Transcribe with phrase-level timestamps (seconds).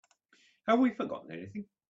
[0.65, 1.65] Have we forgotten anything?